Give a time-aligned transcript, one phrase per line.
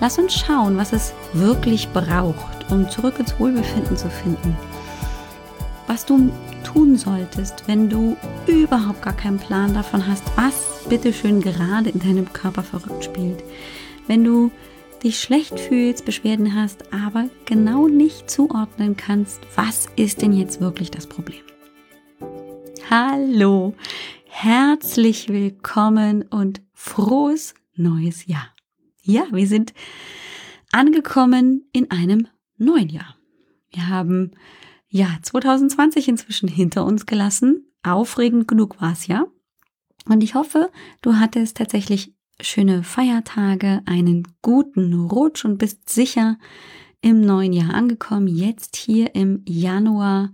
[0.00, 4.56] Lass uns schauen, was es wirklich braucht, um zurück ins Wohlbefinden zu finden.
[5.86, 6.30] Was du
[6.64, 8.16] tun solltest, wenn du
[8.46, 13.42] überhaupt gar keinen Plan davon hast, was bitteschön gerade in deinem Körper verrückt spielt.
[14.06, 14.50] Wenn du
[15.02, 20.90] dich schlecht fühlst, Beschwerden hast, aber genau nicht zuordnen kannst, was ist denn jetzt wirklich
[20.90, 21.42] das Problem?
[22.90, 23.74] Hallo,
[24.26, 28.53] herzlich willkommen und frohes neues Jahr.
[29.06, 29.74] Ja, wir sind
[30.72, 32.26] angekommen in einem
[32.56, 33.16] neuen Jahr.
[33.70, 34.30] Wir haben
[34.88, 37.66] ja 2020 inzwischen hinter uns gelassen.
[37.82, 39.26] Aufregend genug war es ja.
[40.06, 40.70] Und ich hoffe,
[41.02, 46.38] du hattest tatsächlich schöne Feiertage, einen guten Rutsch und bist sicher
[47.02, 48.26] im neuen Jahr angekommen.
[48.26, 50.32] Jetzt hier im Januar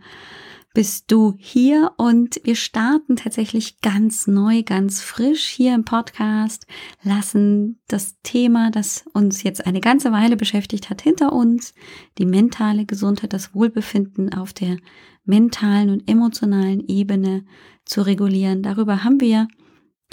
[0.73, 6.67] bist du hier und wir starten tatsächlich ganz neu, ganz frisch hier im Podcast,
[7.03, 11.75] lassen das Thema, das uns jetzt eine ganze Weile beschäftigt hat, hinter uns,
[12.19, 14.77] die mentale Gesundheit, das Wohlbefinden auf der
[15.25, 17.45] mentalen und emotionalen Ebene
[17.85, 18.63] zu regulieren.
[18.63, 19.49] Darüber haben wir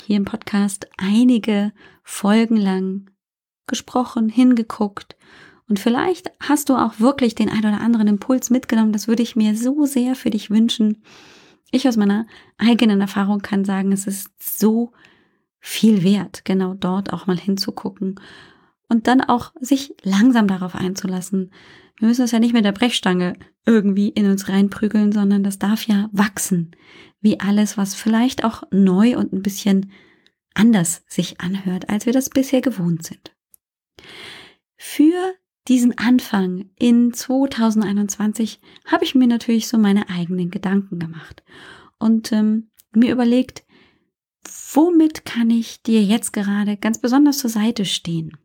[0.06, 1.72] hier im Podcast einige
[2.04, 3.12] Folgen lang
[3.68, 5.18] gesprochen, hingeguckt
[5.70, 8.94] und vielleicht hast du auch wirklich den ein oder anderen Impuls mitgenommen.
[8.94, 11.04] Das würde ich mir so sehr für dich wünschen.
[11.72, 12.26] Ich aus meiner
[12.58, 14.94] eigenen Erfahrung kann sagen, es ist so
[15.60, 18.20] viel wert, genau dort auch mal hinzugucken
[18.88, 21.52] und dann auch sich langsam darauf einzulassen.
[21.98, 25.86] Wir müssen es ja nicht mit der Brechstange irgendwie in uns reinprügeln, sondern das darf
[25.88, 26.72] ja wachsen,
[27.20, 29.92] wie alles, was vielleicht auch neu und ein bisschen
[30.54, 33.36] anders sich anhört, als wir das bisher gewohnt sind.
[34.78, 35.34] Für
[35.68, 41.44] diesen Anfang in 2021 habe ich mir natürlich so meine eigenen Gedanken gemacht
[42.00, 43.66] und ähm, mir überlegt,
[44.74, 48.38] womit kann ich dir jetzt gerade ganz besonders zur Seite stehen?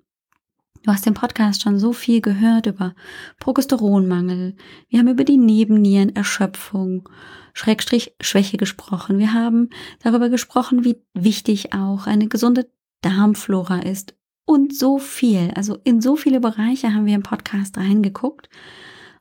[0.83, 2.97] Du hast im Podcast schon so viel gehört über
[3.39, 4.57] Progesteronmangel.
[4.89, 7.09] Wir haben über die Nebennierenerschöpfung,
[7.55, 9.19] Schrägstrich Schwäche gesprochen.
[9.19, 9.71] Wir haben
[10.03, 12.69] darüber gesprochen, wie wichtig auch eine gesunde
[13.01, 15.51] Darmflora ist und so viel.
[15.55, 18.49] Also in so viele Bereiche haben wir im Podcast reingeguckt.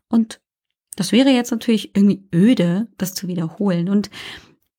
[0.07, 0.41] Und
[0.95, 3.89] das wäre jetzt natürlich irgendwie öde, das zu wiederholen.
[3.89, 4.09] Und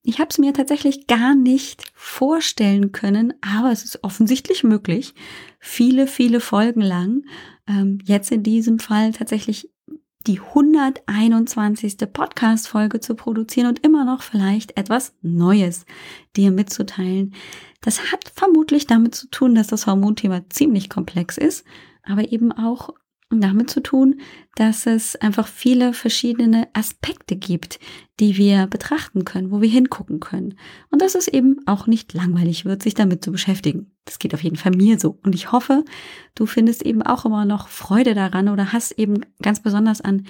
[0.02, 5.14] ich habe es mir tatsächlich gar nicht vorstellen können, aber es ist offensichtlich möglich,
[5.60, 7.24] viele, viele Folgen lang,
[7.68, 9.71] ähm, jetzt in diesem Fall tatsächlich
[10.22, 11.96] die 121.
[12.12, 15.86] Podcast-Folge zu produzieren und immer noch vielleicht etwas Neues
[16.36, 17.34] dir mitzuteilen.
[17.80, 21.64] Das hat vermutlich damit zu tun, dass das Hormonthema ziemlich komplex ist,
[22.02, 22.90] aber eben auch
[23.30, 24.20] damit zu tun,
[24.56, 27.78] dass es einfach viele verschiedene Aspekte gibt,
[28.20, 30.58] die wir betrachten können, wo wir hingucken können.
[30.90, 33.91] Und dass es eben auch nicht langweilig wird, sich damit zu beschäftigen.
[34.04, 35.18] Das geht auf jeden Fall mir so.
[35.22, 35.84] Und ich hoffe,
[36.34, 40.26] du findest eben auch immer noch Freude daran oder hast eben ganz besonders an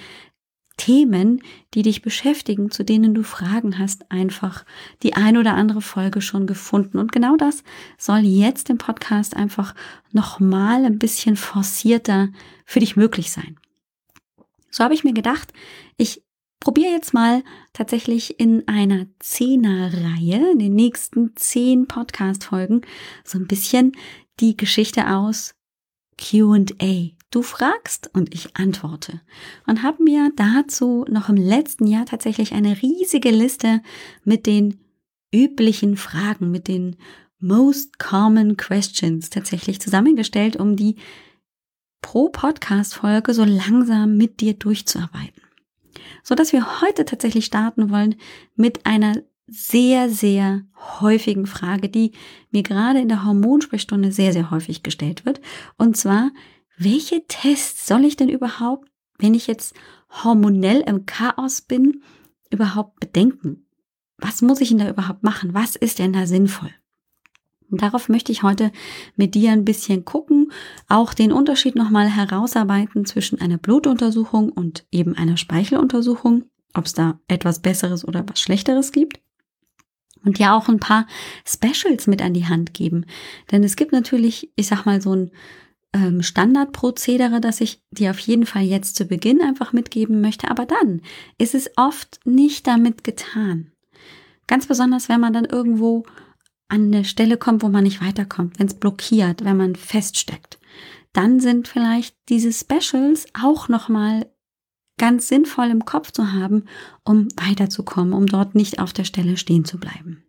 [0.77, 1.41] Themen,
[1.75, 4.65] die dich beschäftigen, zu denen du Fragen hast, einfach
[5.03, 6.97] die ein oder andere Folge schon gefunden.
[6.97, 7.63] Und genau das
[7.97, 9.75] soll jetzt im Podcast einfach
[10.11, 12.29] nochmal ein bisschen forcierter
[12.65, 13.57] für dich möglich sein.
[14.71, 15.53] So habe ich mir gedacht,
[15.97, 16.23] ich
[16.63, 17.43] probiere jetzt mal
[17.73, 22.81] tatsächlich in einer Zehner-Reihe, in den nächsten zehn Podcast-Folgen,
[23.25, 23.91] so ein bisschen
[24.39, 25.55] die Geschichte aus
[26.17, 29.19] QA, Du fragst und ich antworte.
[29.67, 33.81] Und habe mir dazu noch im letzten Jahr tatsächlich eine riesige Liste
[34.23, 34.79] mit den
[35.33, 36.95] üblichen Fragen, mit den
[37.39, 40.95] most common questions tatsächlich zusammengestellt, um die
[42.01, 45.42] pro Podcast-Folge so langsam mit dir durchzuarbeiten.
[46.23, 48.15] So dass wir heute tatsächlich starten wollen
[48.55, 49.17] mit einer
[49.47, 50.61] sehr, sehr
[51.01, 52.13] häufigen Frage, die
[52.51, 55.41] mir gerade in der Hormonsprechstunde sehr, sehr häufig gestellt wird.
[55.77, 56.31] Und zwar,
[56.77, 58.89] welche Tests soll ich denn überhaupt,
[59.19, 59.75] wenn ich jetzt
[60.23, 62.01] hormonell im Chaos bin,
[62.49, 63.67] überhaupt bedenken?
[64.17, 65.53] Was muss ich denn da überhaupt machen?
[65.53, 66.71] Was ist denn da sinnvoll?
[67.73, 68.71] Und darauf möchte ich heute
[69.15, 70.51] mit dir ein bisschen gucken,
[70.89, 76.43] auch den Unterschied nochmal herausarbeiten zwischen einer Blutuntersuchung und eben einer Speicheluntersuchung,
[76.75, 79.19] ob es da etwas Besseres oder was Schlechteres gibt.
[80.23, 81.07] Und ja auch ein paar
[81.47, 83.07] Specials mit an die Hand geben.
[83.51, 85.31] Denn es gibt natürlich, ich sag mal, so ein
[85.93, 90.51] ähm, Standardprozedere, das ich dir auf jeden Fall jetzt zu Beginn einfach mitgeben möchte.
[90.51, 91.01] Aber dann
[91.39, 93.71] ist es oft nicht damit getan.
[94.45, 96.05] Ganz besonders, wenn man dann irgendwo
[96.67, 100.59] an eine Stelle kommt, wo man nicht weiterkommt, wenn es blockiert, wenn man feststeckt.
[101.13, 104.25] Dann sind vielleicht diese Specials auch nochmal
[104.97, 106.65] ganz sinnvoll im Kopf zu haben,
[107.03, 110.23] um weiterzukommen, um dort nicht auf der Stelle stehen zu bleiben.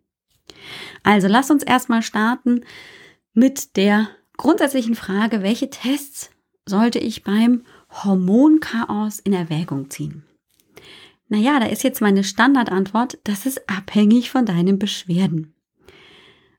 [1.03, 2.61] Also lass uns erstmal starten
[3.33, 6.29] mit der grundsätzlichen Frage, welche Tests
[6.65, 7.63] sollte ich beim
[8.03, 10.23] Hormonchaos in Erwägung ziehen?
[11.27, 15.54] Naja, da ist jetzt meine Standardantwort, das ist abhängig von deinen Beschwerden.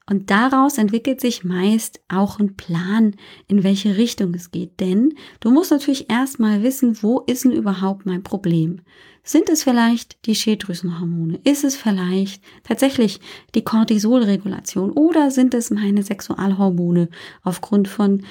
[0.08, 3.16] Und daraus entwickelt sich meist auch ein Plan,
[3.48, 4.78] in welche Richtung es geht.
[4.78, 8.82] Denn du musst natürlich erstmal wissen, wo ist denn überhaupt mein Problem?
[9.24, 11.40] Sind es vielleicht die Schilddrüsenhormone?
[11.42, 13.18] Ist es vielleicht tatsächlich
[13.56, 14.92] die Cortisolregulation?
[14.92, 17.08] Oder sind es meine Sexualhormone
[17.42, 18.24] aufgrund von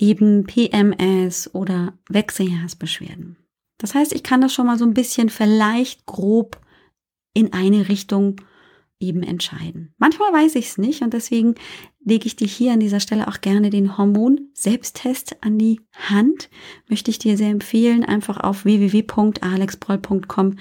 [0.00, 3.36] eben PMS oder Wechseljahrsbeschwerden?
[3.78, 6.60] Das heißt, ich kann das schon mal so ein bisschen vielleicht grob
[7.32, 8.40] in eine Richtung
[9.00, 9.94] eben entscheiden.
[9.98, 11.54] Manchmal weiß ich es nicht und deswegen
[12.04, 16.50] lege ich dir hier an dieser Stelle auch gerne den Hormon-Selbsttest an die Hand.
[16.88, 20.56] Möchte ich dir sehr empfehlen, einfach auf www.alexbroll.com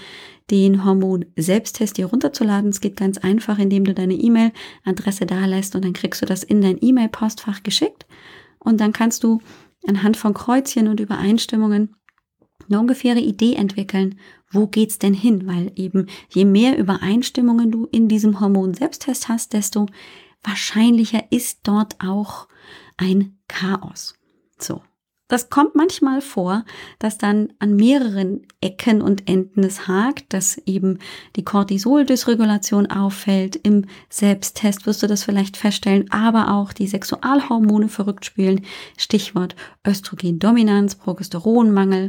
[0.51, 2.69] den Hormon-Selbsttest dir runterzuladen.
[2.69, 6.43] Es geht ganz einfach, indem du deine E-Mail-Adresse da lässt und dann kriegst du das
[6.43, 8.05] in dein E-Mail-Postfach geschickt
[8.59, 9.39] und dann kannst du
[9.87, 11.95] anhand von Kreuzchen und Übereinstimmungen
[12.69, 14.19] eine ungefähre Idee entwickeln,
[14.51, 15.47] wo geht's denn hin?
[15.47, 19.87] Weil eben je mehr Übereinstimmungen du in diesem Hormon-Selbsttest hast, desto
[20.43, 22.47] wahrscheinlicher ist dort auch
[22.97, 24.15] ein Chaos.
[24.57, 24.81] So.
[25.29, 26.63] Das kommt manchmal vor,
[26.99, 30.99] dass dann an mehreren Ecken und Enden es hakt, dass eben
[31.35, 33.57] die Cortisol-Dysregulation auffällt.
[33.57, 38.65] Im Selbsttest wirst du das vielleicht feststellen, aber auch die Sexualhormone verrückt spielen.
[38.97, 42.07] Stichwort Östrogendominanz, Progesteronmangel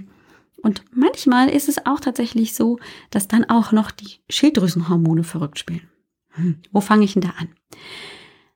[0.62, 2.78] und manchmal ist es auch tatsächlich so,
[3.10, 5.88] dass dann auch noch die Schilddrüsenhormone verrückt spielen.
[6.30, 7.48] Hm, wo fange ich denn da an?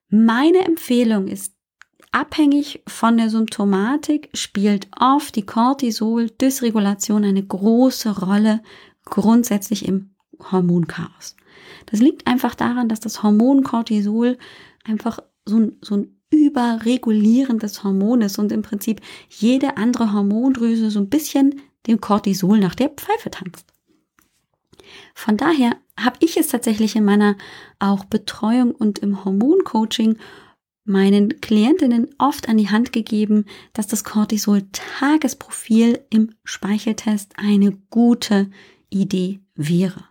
[0.09, 1.55] Meine Empfehlung ist,
[2.11, 8.63] abhängig von der Symptomatik spielt oft die Cortisol-Dysregulation eine große Rolle
[9.05, 10.11] grundsätzlich im
[10.51, 11.37] Hormonchaos.
[11.87, 14.39] Das liegt einfach daran, dass das Hormon Cortisol
[14.85, 20.99] einfach so ein, so ein überregulierendes Hormon ist und im Prinzip jede andere Hormondrüse so
[20.99, 23.67] ein bisschen dem Cortisol nach der Pfeife tanzt.
[25.14, 27.37] Von daher habe ich es tatsächlich in meiner
[27.79, 30.19] auch Betreuung und im Hormoncoaching
[30.84, 38.50] meinen Klientinnen oft an die Hand gegeben, dass das Cortisol-Tagesprofil im Speicheltest eine gute
[38.90, 40.05] Idee wäre.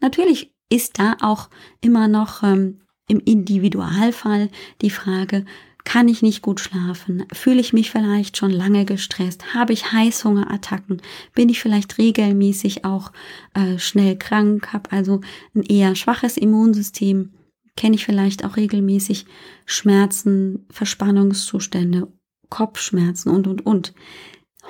[0.00, 4.48] Natürlich ist da auch immer noch ähm, im Individualfall
[4.80, 5.44] die Frage,
[5.84, 7.24] kann ich nicht gut schlafen?
[7.32, 9.54] Fühle ich mich vielleicht schon lange gestresst?
[9.54, 11.02] Habe ich Heißhungerattacken?
[11.34, 13.12] Bin ich vielleicht regelmäßig auch
[13.54, 14.72] äh, schnell krank?
[14.72, 15.20] Habe also
[15.54, 17.32] ein eher schwaches Immunsystem?
[17.76, 19.26] Kenne ich vielleicht auch regelmäßig
[19.64, 22.08] Schmerzen, Verspannungszustände,
[22.48, 23.94] Kopfschmerzen und, und, und.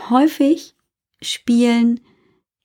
[0.09, 0.75] Häufig
[1.20, 2.00] spielen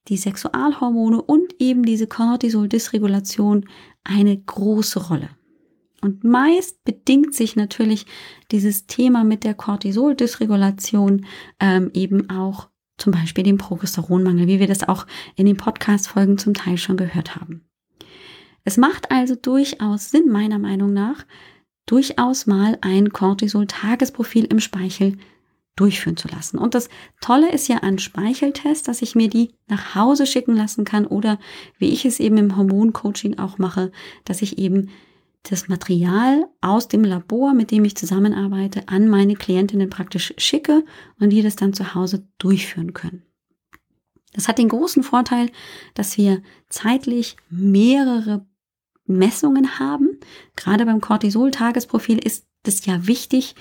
[0.08, 3.68] die Sexualhormone und eben diese Cortisol-Dysregulation
[4.04, 5.30] eine große Rolle.
[6.02, 8.06] Und meist bedingt sich natürlich
[8.52, 11.26] dieses Thema mit der Cortisol-Dysregulation
[11.60, 16.54] ähm, eben auch zum Beispiel dem Progesteronmangel, wie wir das auch in den Podcast-Folgen zum
[16.54, 17.68] Teil schon gehört haben.
[18.64, 21.26] Es macht also durchaus Sinn, meiner Meinung nach,
[21.86, 25.18] durchaus mal ein Cortisol-Tagesprofil im Speichel
[25.78, 26.58] durchführen zu lassen.
[26.58, 26.90] Und das
[27.22, 31.40] Tolle ist ja an Speicheltests, dass ich mir die nach Hause schicken lassen kann oder
[31.78, 33.92] wie ich es eben im Hormoncoaching auch mache,
[34.26, 34.90] dass ich eben
[35.44, 40.84] das Material aus dem Labor, mit dem ich zusammenarbeite, an meine Klientinnen praktisch schicke
[41.20, 43.24] und die das dann zu Hause durchführen können.
[44.34, 45.50] Das hat den großen Vorteil,
[45.94, 48.46] dass wir zeitlich mehrere
[49.06, 50.20] Messungen haben.
[50.56, 53.56] Gerade beim Cortisol-Tagesprofil ist es ja wichtig,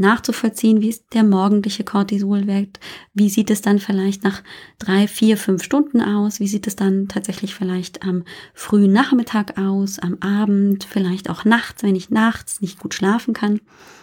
[0.00, 2.80] nachzuvollziehen, wie ist der morgendliche Cortisolwert,
[3.14, 4.42] wie sieht es dann vielleicht nach
[4.78, 9.98] drei, vier, fünf Stunden aus, wie sieht es dann tatsächlich vielleicht am frühen Nachmittag aus,
[9.98, 13.60] am Abend, vielleicht auch nachts, wenn ich nachts nicht gut schlafen kann.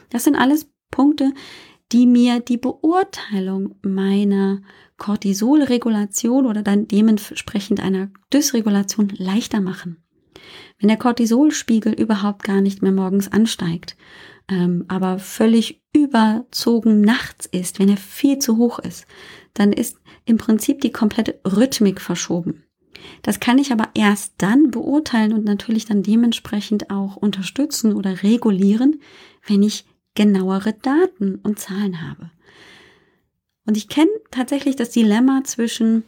[0.10, 1.34] Das sind alles Punkte,
[1.92, 4.62] die mir die Beurteilung meiner
[4.98, 10.04] Cortisolregulation oder dann dementsprechend einer Dysregulation leichter machen.
[10.80, 13.96] Wenn der Cortisolspiegel überhaupt gar nicht mehr morgens ansteigt
[14.50, 19.06] ähm, aber völlig überzogen nachts ist, wenn er viel zu hoch ist,
[19.54, 22.64] dann ist im Prinzip die komplette Rhythmik verschoben.
[23.22, 29.02] Das kann ich aber erst dann beurteilen und natürlich dann dementsprechend auch unterstützen oder regulieren,
[29.46, 29.86] wenn ich
[30.16, 32.32] genauere Daten und Zahlen habe.
[33.66, 36.04] Und ich kenne tatsächlich das Dilemma zwischen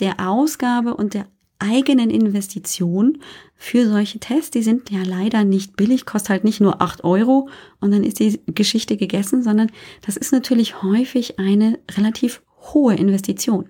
[0.00, 1.26] der Ausgabe und der
[1.60, 3.18] eigenen Investition
[3.54, 4.50] für solche Tests.
[4.50, 7.48] Die sind ja leider nicht billig, kostet halt nicht nur acht Euro
[7.80, 9.70] und dann ist die Geschichte gegessen, sondern
[10.04, 13.68] das ist natürlich häufig eine relativ hohe Investition.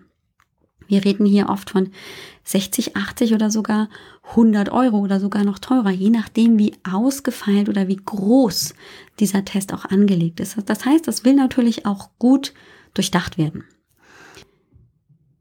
[0.90, 1.90] Wir reden hier oft von
[2.42, 3.88] 60, 80 oder sogar
[4.30, 8.74] 100 Euro oder sogar noch teurer, je nachdem, wie ausgefeilt oder wie groß
[9.20, 10.56] dieser Test auch angelegt ist.
[10.66, 12.52] Das heißt, das will natürlich auch gut
[12.94, 13.64] durchdacht werden.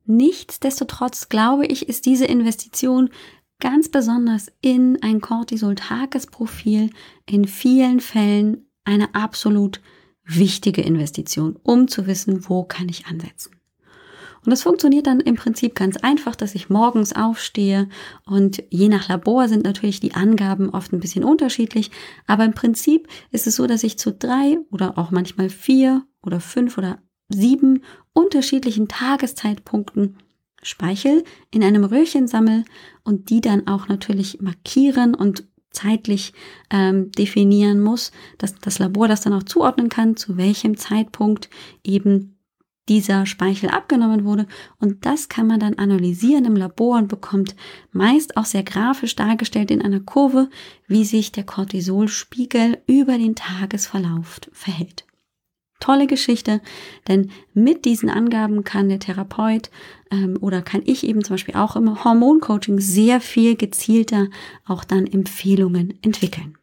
[0.09, 3.11] Nichtsdestotrotz glaube ich, ist diese Investition
[3.59, 6.89] ganz besonders in ein Cortisol-Tagesprofil
[7.27, 9.81] in vielen Fällen eine absolut
[10.23, 13.51] wichtige Investition, um zu wissen, wo kann ich ansetzen.
[14.43, 17.87] Und das funktioniert dann im Prinzip ganz einfach, dass ich morgens aufstehe
[18.25, 21.91] und je nach Labor sind natürlich die Angaben oft ein bisschen unterschiedlich,
[22.25, 26.39] aber im Prinzip ist es so, dass ich zu drei oder auch manchmal vier oder
[26.39, 26.97] fünf oder
[27.29, 27.83] sieben
[28.13, 30.17] unterschiedlichen Tageszeitpunkten
[30.61, 32.65] Speichel in einem Röhrchen sammel
[33.03, 36.33] und die dann auch natürlich markieren und zeitlich
[36.69, 41.49] ähm, definieren muss, dass das Labor das dann auch zuordnen kann, zu welchem Zeitpunkt
[41.83, 42.35] eben
[42.89, 44.47] dieser Speichel abgenommen wurde.
[44.79, 47.55] Und das kann man dann analysieren im Labor und bekommt
[47.91, 50.49] meist auch sehr grafisch dargestellt in einer Kurve,
[50.87, 55.05] wie sich der Cortisolspiegel über den Tagesverlauf verhält.
[55.79, 56.61] Tolle Geschichte,
[57.07, 59.69] denn mit diesen Angaben kann der Therapeut
[60.11, 64.27] ähm, oder kann ich eben zum Beispiel auch im Hormoncoaching sehr viel gezielter
[64.65, 66.57] auch dann Empfehlungen entwickeln.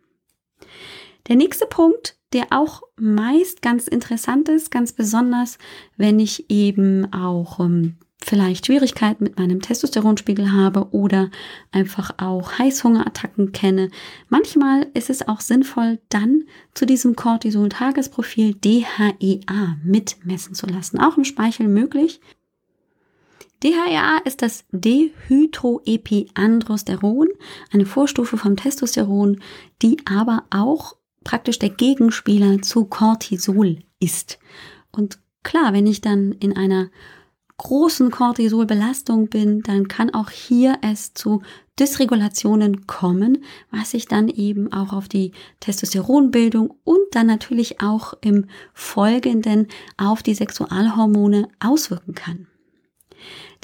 [1.28, 5.58] Der nächste Punkt, der auch meist ganz interessant ist, ganz besonders,
[5.96, 7.96] wenn ich eben auch ähm,
[8.26, 11.30] vielleicht Schwierigkeiten mit meinem Testosteronspiegel habe oder
[11.70, 13.88] einfach auch Heißhungerattacken kenne.
[14.28, 16.42] Manchmal ist es auch sinnvoll, dann
[16.74, 20.98] zu diesem Cortisol-Tagesprofil DHEA mitmessen zu lassen.
[20.98, 22.20] Auch im Speichel möglich.
[23.62, 27.28] DHEA ist das Dehydroepiandrosteron,
[27.72, 29.40] eine Vorstufe vom Testosteron,
[29.82, 34.40] die aber auch praktisch der Gegenspieler zu Cortisol ist.
[34.90, 36.90] Und klar, wenn ich dann in einer
[37.58, 41.42] großen Cortisolbelastung bin, dann kann auch hier es zu
[41.78, 48.46] Dysregulationen kommen, was sich dann eben auch auf die Testosteronbildung und dann natürlich auch im
[48.72, 52.46] Folgenden auf die Sexualhormone auswirken kann.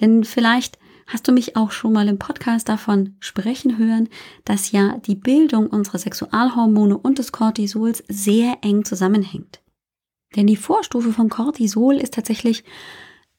[0.01, 4.09] Denn vielleicht hast du mich auch schon mal im Podcast davon sprechen hören,
[4.45, 9.61] dass ja die Bildung unserer Sexualhormone und des Cortisols sehr eng zusammenhängt.
[10.37, 12.65] Denn die Vorstufe von Cortisol ist tatsächlich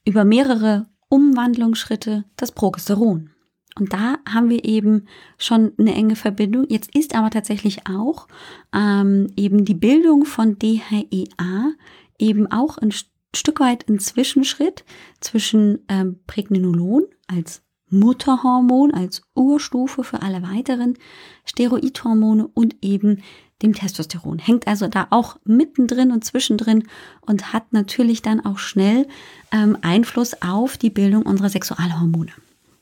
[0.05, 3.29] über mehrere Umwandlungsschritte das Progesteron.
[3.75, 5.07] Und da haben wir eben
[5.37, 6.65] schon eine enge Verbindung.
[6.69, 8.27] Jetzt ist aber tatsächlich auch
[8.73, 11.73] ähm, eben die Bildung von DHEA
[12.19, 12.93] eben auch ein
[13.35, 14.85] Stück weit ein Zwischenschritt
[15.19, 20.97] zwischen ähm, Pregnenolon als Mutterhormon, als Urstufe für alle weiteren
[21.45, 23.23] Steroidhormone und eben
[23.63, 24.37] dem Testosteron.
[24.37, 26.83] Hängt also da auch mittendrin und zwischendrin
[27.21, 29.07] und hat natürlich dann auch schnell
[29.51, 32.31] ähm, Einfluss auf die Bildung unserer Sexualhormone.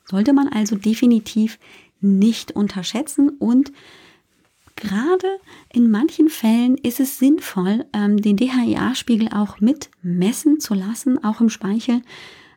[0.04, 1.58] Sollte man also definitiv
[2.00, 3.72] nicht unterschätzen und
[4.76, 5.38] gerade
[5.72, 11.40] in manchen Fällen ist es sinnvoll, ähm, den DHEA-Spiegel auch mit messen zu lassen, auch
[11.40, 12.02] im Speichel,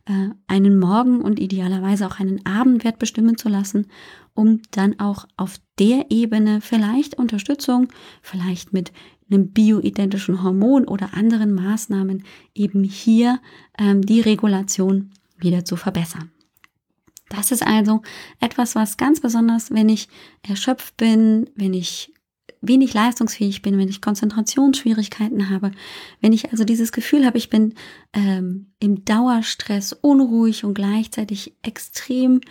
[0.05, 3.88] äh, einen Morgen- und idealerweise auch einen Abendwert bestimmen zu lassen,
[4.36, 7.88] um dann auch auf der Ebene vielleicht Unterstützung,
[8.22, 8.92] vielleicht mit
[9.30, 12.24] einem bioidentischen Hormon oder anderen Maßnahmen
[12.54, 13.39] eben hier
[13.80, 16.32] ähm, die Regulation wieder zu verbessern.
[17.30, 18.01] Das ist also
[18.39, 20.10] etwas, was ganz besonders, wenn ich
[20.44, 22.13] erschöpft bin, wenn ich
[22.62, 25.72] wenig leistungsfähig bin, wenn ich Konzentrationsschwierigkeiten habe,
[26.22, 27.74] wenn ich also dieses Gefühl habe, ich bin
[28.13, 32.42] ähm, im Dauerstress, unruhig und gleichzeitig extrem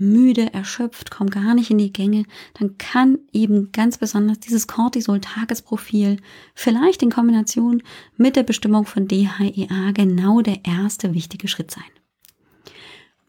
[0.00, 6.16] müde, erschöpft, komme gar nicht in die Gänge, dann kann eben ganz besonders dieses Cortisol-Tagesprofil
[6.54, 7.82] vielleicht in Kombination
[8.16, 11.84] mit der Bestimmung von DHEA genau der erste wichtige Schritt sein.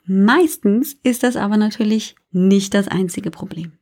[0.05, 3.73] Meistens ist das aber natürlich nicht das einzige Problem.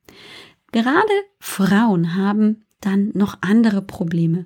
[0.71, 4.45] Gerade Frauen haben dann noch andere Probleme.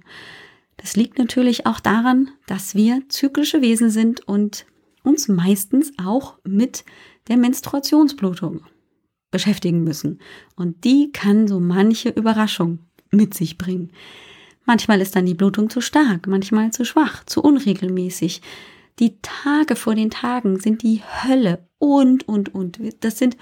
[0.78, 4.66] Das liegt natürlich auch daran, dass wir zyklische Wesen sind und
[5.04, 6.86] uns meistens auch mit
[7.28, 8.62] der Menstruationsblutung
[9.32, 10.20] beschäftigen müssen.
[10.56, 12.80] Und die kann so manche Überraschung
[13.12, 13.92] mit sich bringen.
[14.66, 18.42] Manchmal ist dann die Blutung zu stark, manchmal zu schwach, zu unregelmäßig.
[19.00, 22.80] Die Tage vor den Tagen sind die Hölle und, und, und.
[23.02, 23.36] Das sind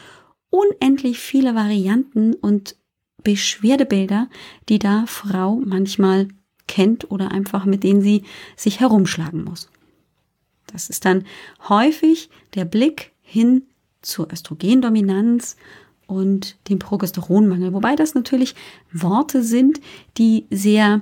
[0.50, 2.76] unendlich viele Varianten und
[3.24, 4.30] Beschwerdebilder,
[4.70, 6.28] die da Frau manchmal
[6.68, 8.24] kennt oder einfach mit denen sie
[8.56, 9.70] sich herumschlagen muss.
[10.68, 11.26] Das ist dann
[11.68, 13.68] häufig der Blick hin
[14.02, 15.58] zur Östrogendominanz
[16.08, 17.74] und dem Progesteronmangel.
[17.74, 18.56] Wobei das natürlich
[18.92, 19.80] Worte sind,
[20.18, 21.02] die sehr,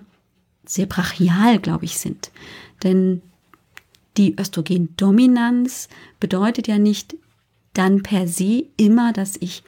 [0.65, 2.31] sehr brachial, glaube ich, sind.
[2.83, 3.21] Denn
[4.17, 5.87] die Östrogendominanz
[6.19, 7.15] bedeutet ja nicht
[7.73, 9.63] dann per se immer, dass ich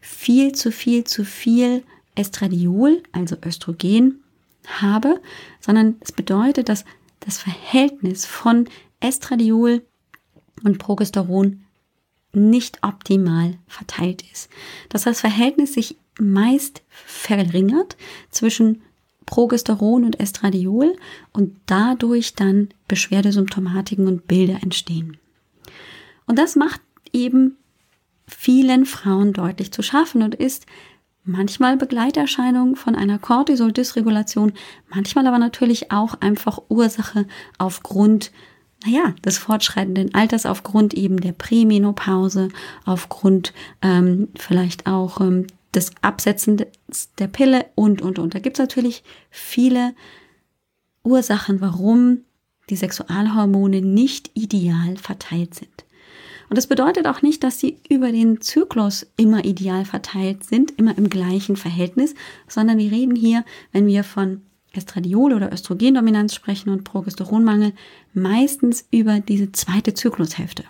[0.00, 1.82] viel zu viel zu viel
[2.14, 4.22] Estradiol, also Östrogen,
[4.66, 5.20] habe,
[5.60, 6.84] sondern es bedeutet, dass
[7.20, 8.68] das Verhältnis von
[9.00, 9.82] Estradiol
[10.62, 11.64] und Progesteron
[12.32, 14.50] nicht optimal verteilt ist.
[14.88, 17.96] Dass das Verhältnis sich meist verringert
[18.30, 18.82] zwischen
[19.26, 20.96] Progesteron und Estradiol
[21.32, 25.18] und dadurch dann Beschwerdesymptomatiken und Bilder entstehen.
[26.26, 26.80] Und das macht
[27.12, 27.56] eben
[28.26, 30.66] vielen Frauen deutlich zu schaffen und ist
[31.24, 34.52] manchmal Begleiterscheinung von einer Cortisol-Dysregulation,
[34.88, 37.26] manchmal aber natürlich auch einfach Ursache
[37.58, 38.32] aufgrund
[38.84, 42.48] naja, des fortschreitenden Alters aufgrund eben der Prämenopause,
[42.84, 46.64] aufgrund ähm, vielleicht auch ähm, des Absetzen
[47.18, 48.34] der Pille und, und, und.
[48.34, 49.94] Da gibt es natürlich viele
[51.02, 52.18] Ursachen, warum
[52.70, 55.84] die Sexualhormone nicht ideal verteilt sind.
[56.48, 60.96] Und das bedeutet auch nicht, dass sie über den Zyklus immer ideal verteilt sind, immer
[60.96, 62.14] im gleichen Verhältnis,
[62.46, 64.42] sondern wir reden hier, wenn wir von
[64.72, 67.72] Estradiol oder Östrogendominanz sprechen und Progesteronmangel,
[68.18, 70.64] meistens über diese zweite Zyklushälfte.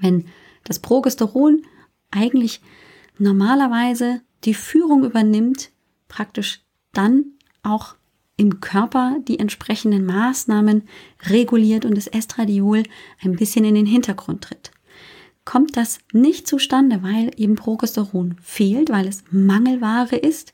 [0.00, 0.26] Wenn
[0.64, 1.62] das Progesteron
[2.10, 2.60] eigentlich
[3.18, 5.70] normalerweise die Führung übernimmt,
[6.08, 6.62] praktisch
[6.92, 7.96] dann auch
[8.36, 10.82] im Körper die entsprechenden Maßnahmen
[11.28, 12.82] reguliert und das Estradiol
[13.22, 14.70] ein bisschen in den Hintergrund tritt.
[15.44, 20.52] Kommt das nicht zustande, weil eben Progesteron fehlt, weil es Mangelware ist,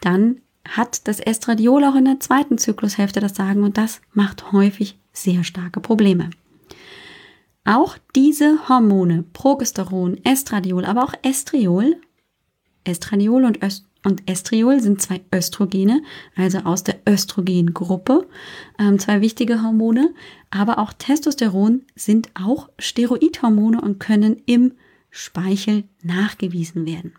[0.00, 4.98] dann hat das Estradiol auch in der zweiten Zyklushälfte das Sagen und das macht häufig
[5.12, 6.30] sehr starke Probleme.
[7.64, 11.96] Auch diese Hormone, Progesteron, Estradiol, aber auch Estriol,
[12.84, 16.02] Estradiol und, Öst und Estriol sind zwei Östrogene,
[16.36, 18.28] also aus der Östrogengruppe,
[18.78, 20.12] ähm, zwei wichtige Hormone,
[20.50, 24.72] aber auch Testosteron sind auch Steroidhormone und können im
[25.10, 27.14] Speichel nachgewiesen werden.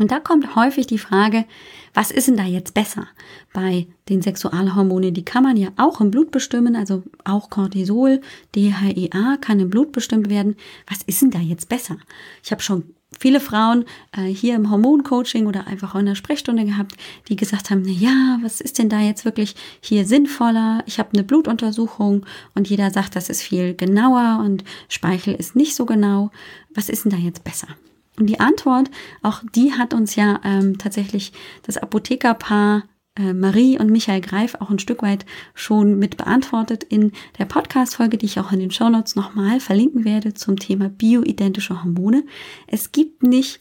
[0.00, 1.44] Und da kommt häufig die Frage,
[1.92, 3.06] was ist denn da jetzt besser?
[3.52, 8.20] Bei den Sexualhormonen, die kann man ja auch im Blut bestimmen, also auch Cortisol,
[8.56, 10.56] DHEA kann im Blut bestimmt werden.
[10.88, 11.96] Was ist denn da jetzt besser?
[12.42, 13.84] Ich habe schon viele Frauen
[14.16, 16.96] äh, hier im Hormoncoaching oder einfach auch in der Sprechstunde gehabt,
[17.28, 20.82] die gesagt haben, na ja, was ist denn da jetzt wirklich hier sinnvoller?
[20.86, 22.26] Ich habe eine Blutuntersuchung
[22.56, 26.32] und jeder sagt, das ist viel genauer und Speichel ist nicht so genau.
[26.74, 27.68] Was ist denn da jetzt besser?
[28.18, 28.90] Und die Antwort,
[29.22, 32.84] auch die hat uns ja ähm, tatsächlich das Apothekerpaar
[33.16, 35.24] äh, Marie und Michael Greif auch ein Stück weit
[35.54, 40.34] schon mit beantwortet in der Podcast-Folge, die ich auch in den Shownotes nochmal verlinken werde
[40.34, 42.24] zum Thema bioidentische Hormone.
[42.66, 43.60] Es gibt nicht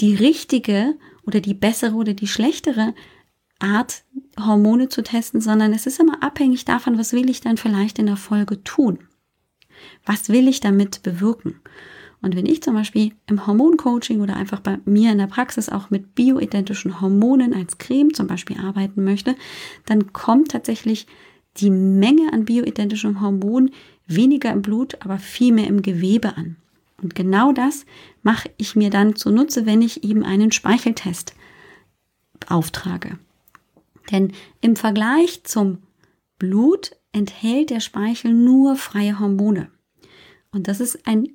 [0.00, 2.94] die richtige oder die bessere oder die schlechtere
[3.60, 4.02] Art,
[4.38, 8.06] Hormone zu testen, sondern es ist immer abhängig davon, was will ich dann vielleicht in
[8.06, 8.98] der Folge tun.
[10.04, 11.60] Was will ich damit bewirken?
[12.24, 15.90] Und wenn ich zum Beispiel im Hormoncoaching oder einfach bei mir in der Praxis auch
[15.90, 19.36] mit bioidentischen Hormonen als Creme zum Beispiel arbeiten möchte,
[19.84, 21.06] dann kommt tatsächlich
[21.58, 23.72] die Menge an bioidentischen Hormonen
[24.06, 26.56] weniger im Blut, aber viel mehr im Gewebe an.
[27.02, 27.84] Und genau das
[28.22, 31.34] mache ich mir dann zunutze, wenn ich eben einen Speicheltest
[32.48, 33.18] auftrage.
[34.10, 34.32] Denn
[34.62, 35.82] im Vergleich zum
[36.38, 39.68] Blut enthält der Speichel nur freie Hormone.
[40.52, 41.28] Und das ist ein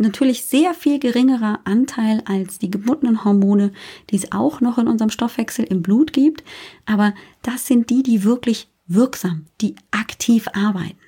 [0.00, 3.72] natürlich sehr viel geringerer Anteil als die gebundenen Hormone,
[4.10, 6.42] die es auch noch in unserem Stoffwechsel im Blut gibt.
[6.86, 10.98] Aber das sind die, die wirklich wirksam, die aktiv arbeiten.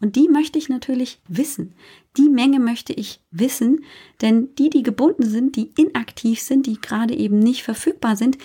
[0.00, 1.74] Und die möchte ich natürlich wissen.
[2.16, 3.84] Die Menge möchte ich wissen,
[4.20, 8.38] denn die, die gebunden sind, die inaktiv sind, die gerade eben nicht verfügbar sind,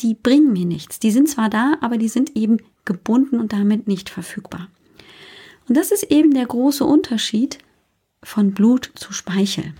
[0.00, 0.98] die bringen mir nichts.
[0.98, 4.68] Die sind zwar da, aber die sind eben gebunden und damit nicht verfügbar.
[5.68, 7.58] Und das ist eben der große Unterschied
[8.22, 9.72] von Blut zu Speichel.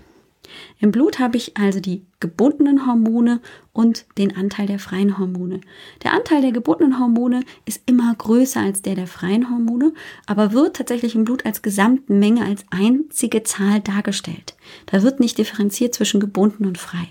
[0.81, 3.41] Im Blut habe ich also die gebundenen Hormone
[3.73, 5.61] und den Anteil der freien Hormone.
[6.03, 9.93] Der Anteil der gebundenen Hormone ist immer größer als der der freien Hormone,
[10.27, 14.57] aber wird tatsächlich im Blut als Gesamtmenge als einzige Zahl dargestellt.
[14.87, 17.09] Da wird nicht differenziert zwischen gebunden und frei.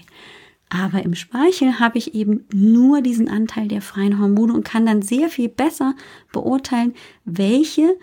[0.69, 5.01] Aber im Speichel habe ich eben nur diesen Anteil der freien Hormone und kann dann
[5.01, 5.95] sehr viel besser
[6.33, 7.95] beurteilen, welche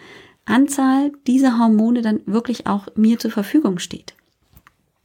[0.46, 4.14] Anzahl dieser Hormone dann wirklich auch mir zur Verfügung steht.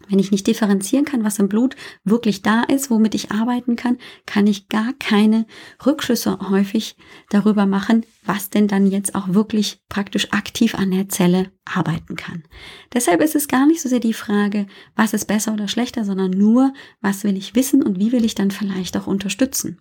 [0.10, 3.99] Wenn ich nicht differenzieren kann, was im Blut wirklich da ist, womit ich arbeiten kann,
[4.25, 5.45] kann ich gar keine
[5.86, 6.97] Rückschlüsse häufig
[7.30, 12.43] darüber machen, was denn dann jetzt auch wirklich praktisch aktiv an der Zelle arbeiten kann.
[12.91, 16.32] Deshalb ist es gar nicht so sehr die Frage, was ist besser oder schlechter, sondern
[16.32, 19.78] nur, was will ich wissen und wie will ich dann vielleicht auch unterstützen.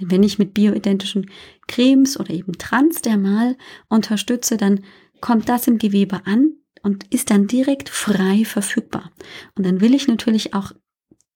[0.00, 1.30] Denn wenn ich mit bioidentischen
[1.68, 3.56] Cremes oder eben transdermal
[3.88, 4.80] unterstütze, dann
[5.20, 6.56] kommt das im Gewebe an,
[6.86, 9.10] und ist dann direkt frei verfügbar.
[9.56, 10.70] Und dann will ich natürlich auch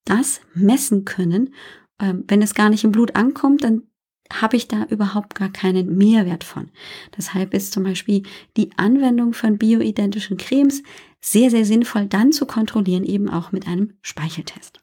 [0.05, 1.53] das messen können.
[2.01, 3.83] Ähm, wenn es gar nicht im Blut ankommt, dann
[4.33, 6.71] habe ich da überhaupt gar keinen Mehrwert von.
[7.17, 8.23] Deshalb ist zum Beispiel
[8.57, 10.85] die Anwendung von bioidentischen Cremes
[11.21, 14.79] sehr, sehr sinnvoll dann zu kontrollieren, eben auch mit einem Speicheltest.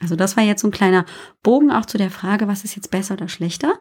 [0.00, 1.04] Also das war jetzt so ein kleiner
[1.42, 3.78] Bogen auch zu der Frage, was ist jetzt besser oder schlechter.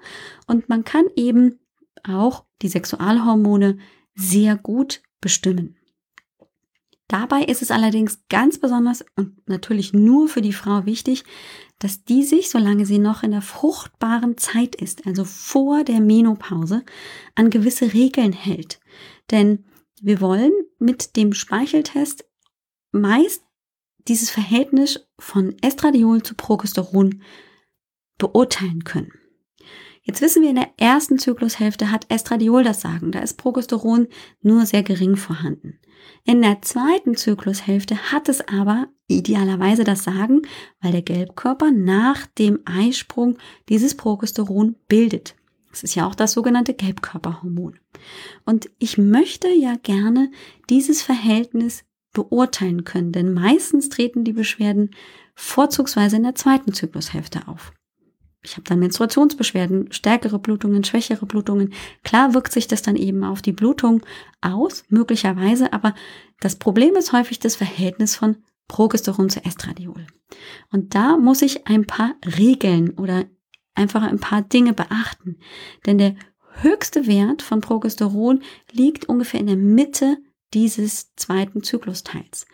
[0.48, 1.60] Und man kann eben
[2.04, 3.78] auch die Sexualhormone
[4.16, 5.78] sehr gut bestimmen.
[7.08, 11.24] Dabei ist es allerdings ganz besonders und natürlich nur für die Frau wichtig,
[11.80, 16.84] dass die sich, solange sie noch in der fruchtbaren Zeit ist, also vor der Menopause,
[17.34, 18.80] an gewisse Regeln hält.
[19.32, 19.66] Denn
[20.02, 22.26] wir wollen mit dem Speicheltest
[22.92, 23.44] meist
[24.08, 27.22] dieses Verhältnis von Estradiol zu Progesteron
[28.18, 29.12] beurteilen können.
[30.02, 34.08] Jetzt wissen wir, in der ersten Zyklushälfte hat Estradiol das Sagen, da ist Progesteron
[34.42, 35.80] nur sehr gering vorhanden.
[36.24, 40.42] In der zweiten Zyklushälfte hat es aber idealerweise das Sagen,
[40.82, 45.36] weil der Gelbkörper nach dem Eisprung dieses Progesteron bildet.
[45.70, 47.78] Das ist ja auch das sogenannte Gelbkörperhormon.
[48.46, 50.32] Und ich möchte ja gerne
[50.70, 54.92] dieses Verhältnis beurteilen können, denn meistens treten die Beschwerden
[55.36, 57.72] vorzugsweise in der zweiten Zyklushälfte auf
[58.42, 61.74] ich habe dann Menstruationsbeschwerden, stärkere Blutungen, schwächere Blutungen.
[62.04, 64.02] Klar wirkt sich das dann eben auf die Blutung
[64.42, 65.94] aus, möglicherweise, aber
[66.40, 68.38] das Problem ist häufig das Verhältnis von
[68.70, 70.08] Progesteron zu Estradiol.
[70.72, 73.26] Und da muss ich ein paar Regeln oder
[73.76, 75.38] einfach ein paar Dinge beachten.
[75.86, 76.16] Denn der
[76.62, 78.42] höchste Wert von Progesteron
[78.72, 80.18] liegt ungefähr in der Mitte
[80.54, 82.46] dieses zweiten Zyklusteils.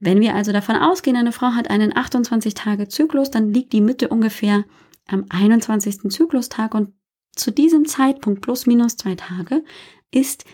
[0.00, 4.64] Wenn wir also davon ausgehen, eine Frau hat einen 28-Tage-Zyklus, dann liegt die Mitte ungefähr
[5.06, 6.10] am 21.
[6.10, 6.92] Zyklustag und
[7.34, 9.64] zu diesem Zeitpunkt plus minus zwei Tage
[10.10, 10.44] ist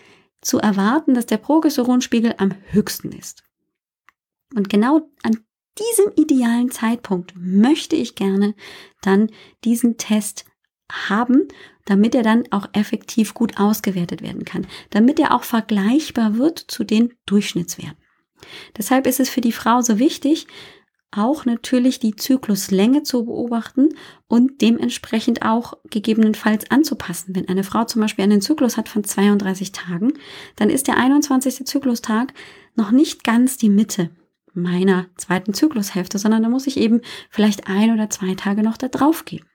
[0.41, 3.43] zu erwarten, dass der Progesteronspiegel am höchsten ist.
[4.55, 5.37] Und genau an
[5.77, 8.55] diesem idealen Zeitpunkt möchte ich gerne
[9.01, 9.29] dann
[9.63, 10.45] diesen Test
[11.09, 11.47] haben,
[11.85, 16.83] damit er dann auch effektiv gut ausgewertet werden kann, damit er auch vergleichbar wird zu
[16.83, 17.97] den Durchschnittswerten.
[18.77, 20.47] Deshalb ist es für die Frau so wichtig,
[21.11, 23.89] auch natürlich die Zykluslänge zu beobachten
[24.27, 27.35] und dementsprechend auch gegebenenfalls anzupassen.
[27.35, 30.13] Wenn eine Frau zum Beispiel einen Zyklus hat von 32 Tagen,
[30.55, 31.65] dann ist der 21.
[31.65, 32.33] Zyklustag
[32.75, 34.09] noch nicht ganz die Mitte
[34.53, 38.87] meiner zweiten Zyklushälfte, sondern da muss ich eben vielleicht ein oder zwei Tage noch da
[38.87, 39.45] drauf geben.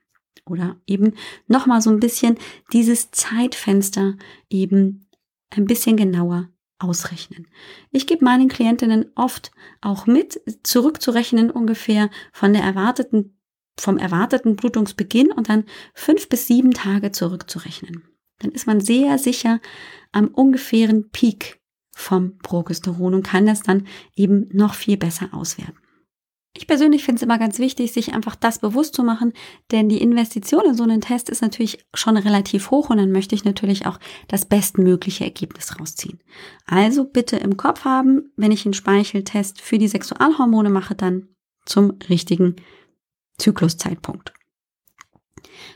[0.47, 1.13] Oder eben
[1.47, 2.37] nochmal so ein bisschen
[2.73, 4.15] dieses Zeitfenster
[4.49, 5.07] eben
[5.49, 7.47] ein bisschen genauer ausrechnen.
[7.91, 13.39] Ich gebe meinen Klientinnen oft auch mit, zurückzurechnen ungefähr von der erwarteten,
[13.79, 18.03] vom erwarteten Blutungsbeginn und dann fünf bis sieben Tage zurückzurechnen.
[18.39, 19.59] Dann ist man sehr sicher
[20.11, 21.59] am ungefähren Peak
[21.95, 25.86] vom Progesteron und kann das dann eben noch viel besser auswerten.
[26.57, 29.33] Ich persönlich finde es immer ganz wichtig, sich einfach das bewusst zu machen,
[29.71, 33.35] denn die Investition in so einen Test ist natürlich schon relativ hoch und dann möchte
[33.35, 36.19] ich natürlich auch das bestmögliche Ergebnis rausziehen.
[36.65, 41.27] Also bitte im Kopf haben, wenn ich einen Speicheltest für die Sexualhormone mache, dann
[41.65, 42.55] zum richtigen
[43.37, 44.33] Zykluszeitpunkt.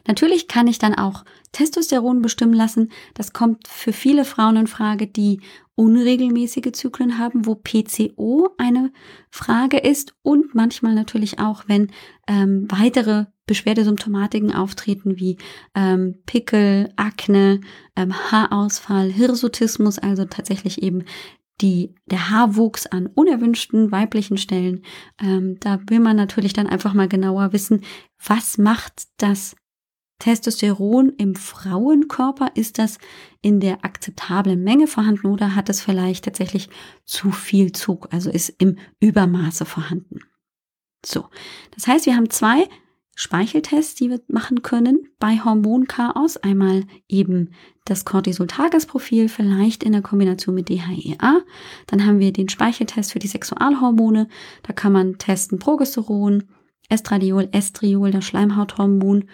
[0.07, 2.91] Natürlich kann ich dann auch Testosteron bestimmen lassen.
[3.13, 5.41] Das kommt für viele Frauen in Frage, die
[5.81, 8.93] unregelmäßige Zyklen haben, wo PCO eine
[9.31, 11.91] Frage ist und manchmal natürlich auch, wenn
[12.27, 15.37] ähm, weitere Beschwerdesymptomatiken auftreten wie
[15.73, 17.61] ähm, Pickel, Akne,
[17.95, 21.03] ähm, Haarausfall, Hirsutismus, also tatsächlich eben
[21.61, 24.83] die, der Haarwuchs an unerwünschten weiblichen Stellen.
[25.19, 27.81] Ähm, da will man natürlich dann einfach mal genauer wissen,
[28.23, 29.55] was macht das
[30.21, 32.99] Testosteron im Frauenkörper, ist das
[33.41, 36.69] in der akzeptablen Menge vorhanden oder hat es vielleicht tatsächlich
[37.05, 40.19] zu viel Zug, also ist im Übermaße vorhanden.
[41.03, 41.25] So,
[41.71, 42.69] das heißt, wir haben zwei
[43.15, 46.37] Speicheltests, die wir machen können bei Hormonchaos.
[46.37, 47.49] Einmal eben
[47.85, 51.41] das Cortisol-Tagesprofil, vielleicht in der Kombination mit DHEA.
[51.87, 54.27] Dann haben wir den Speicheltest für die Sexualhormone.
[54.61, 56.43] Da kann man testen Progesteron,
[56.89, 59.25] Estradiol, Estriol, das Schleimhauthormon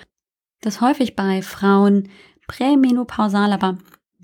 [0.62, 2.10] das häufig bei Frauen
[2.48, 3.78] prämenopausal, aber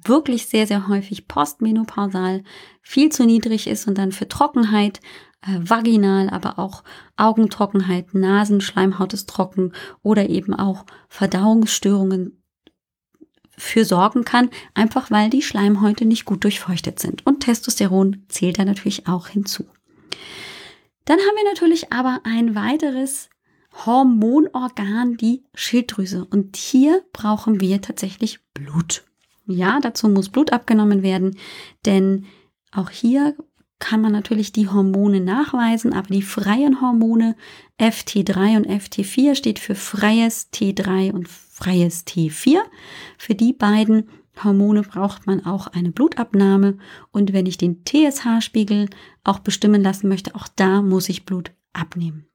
[0.05, 2.43] wirklich sehr, sehr häufig postmenopausal
[2.81, 4.99] viel zu niedrig ist und dann für Trockenheit
[5.41, 6.83] äh, vaginal, aber auch
[7.15, 12.43] Augentrockenheit, Nasenschleimhaut ist trocken oder eben auch Verdauungsstörungen
[13.55, 17.25] für sorgen kann, einfach weil die Schleimhäute nicht gut durchfeuchtet sind.
[17.25, 19.65] Und Testosteron zählt da natürlich auch hinzu.
[21.05, 23.29] Dann haben wir natürlich aber ein weiteres
[23.73, 26.25] Hormonorgan, die Schilddrüse.
[26.25, 29.03] Und hier brauchen wir tatsächlich Blut.
[29.45, 31.37] Ja, dazu muss Blut abgenommen werden,
[31.85, 32.25] denn
[32.71, 33.35] auch hier
[33.79, 37.35] kann man natürlich die Hormone nachweisen, aber die freien Hormone
[37.79, 42.59] FT3 und FT4 steht für freies T3 und freies T4.
[43.17, 44.07] Für die beiden
[44.41, 46.77] Hormone braucht man auch eine Blutabnahme
[47.11, 48.89] und wenn ich den TSH-Spiegel
[49.25, 52.25] auch bestimmen lassen möchte, auch da muss ich Blut abnehmen.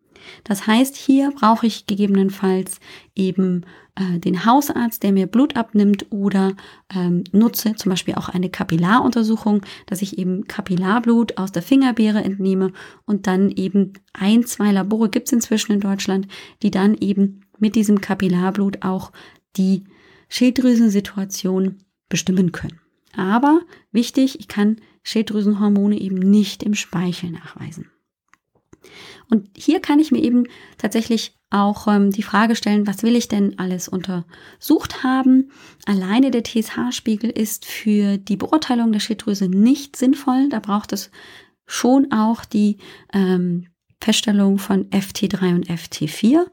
[0.44, 2.80] Das heißt, hier brauche ich gegebenenfalls
[3.14, 6.54] eben äh, den Hausarzt, der mir Blut abnimmt oder
[6.94, 12.72] ähm, nutze zum Beispiel auch eine Kapillaruntersuchung, dass ich eben Kapillarblut aus der Fingerbeere entnehme
[13.06, 16.28] und dann eben ein, zwei Labore gibt es inzwischen in Deutschland,
[16.62, 19.12] die dann eben mit diesem Kapillarblut auch
[19.56, 19.84] die
[20.28, 21.78] Schilddrüsensituation
[22.08, 22.80] bestimmen können.
[23.16, 27.90] Aber wichtig, ich kann Schilddrüsenhormone eben nicht im Speichel nachweisen.
[29.30, 30.44] Und hier kann ich mir eben
[30.78, 35.50] tatsächlich auch ähm, die Frage stellen, was will ich denn alles untersucht haben?
[35.86, 40.48] Alleine der TSH-Spiegel ist für die Beurteilung der Schilddrüse nicht sinnvoll.
[40.50, 41.10] Da braucht es
[41.66, 42.78] schon auch die
[43.12, 43.66] ähm,
[44.00, 46.46] Feststellung von FT3 und FT4.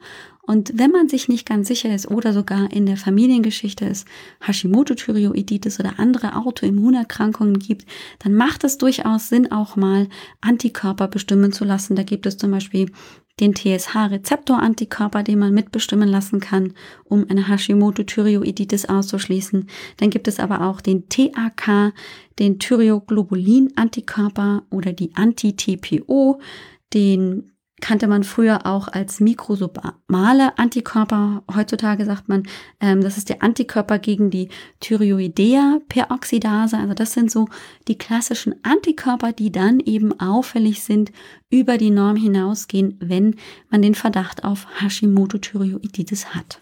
[0.45, 4.05] Und wenn man sich nicht ganz sicher ist oder sogar in der Familiengeschichte es
[4.41, 7.85] Hashimoto-Thyreoiditis oder andere Autoimmunerkrankungen gibt,
[8.19, 10.07] dann macht es durchaus Sinn, auch mal
[10.41, 11.95] Antikörper bestimmen zu lassen.
[11.95, 12.91] Da gibt es zum Beispiel
[13.39, 19.67] den TSH-Rezeptor-Antikörper, den man mitbestimmen lassen kann, um eine Hashimoto-Thyreoiditis auszuschließen.
[19.97, 21.93] Dann gibt es aber auch den TAK,
[22.39, 26.39] den Thyroglobulin-Antikörper oder die Anti-TPO,
[26.93, 31.43] den kannte man früher auch als mikrosomale Antikörper.
[31.53, 32.43] Heutzutage sagt man,
[32.79, 36.77] ähm, das ist der Antikörper gegen die Thyroidea-Peroxidase.
[36.77, 37.47] Also das sind so
[37.87, 41.11] die klassischen Antikörper, die dann eben auffällig sind,
[41.49, 43.35] über die Norm hinausgehen, wenn
[43.69, 46.61] man den Verdacht auf Hashimoto-Thyreoiditis hat.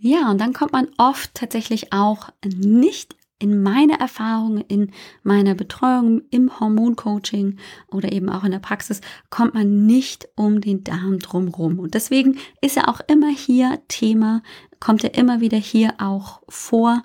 [0.00, 4.90] Ja, und dann kommt man oft tatsächlich auch nicht in meiner Erfahrung, in
[5.22, 10.82] meiner Betreuung, im Hormoncoaching oder eben auch in der Praxis, kommt man nicht um den
[10.84, 11.78] Darm drumherum.
[11.78, 14.42] Und deswegen ist er auch immer hier Thema,
[14.80, 17.04] kommt er immer wieder hier auch vor,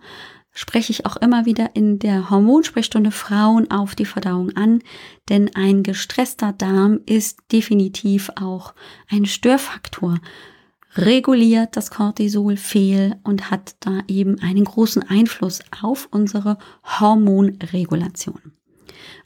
[0.52, 4.82] spreche ich auch immer wieder in der Hormonsprechstunde Frauen auf die Verdauung an,
[5.30, 8.74] denn ein gestresster Darm ist definitiv auch
[9.10, 10.20] ein Störfaktor
[10.96, 16.58] reguliert das Cortisol fehl und hat da eben einen großen Einfluss auf unsere
[17.00, 18.54] Hormonregulation.